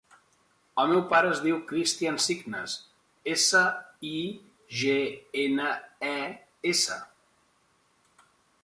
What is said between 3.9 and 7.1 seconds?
i, ge, ena, e, essa.